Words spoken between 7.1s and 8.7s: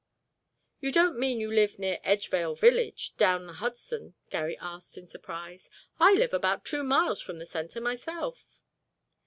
from the Centre myself."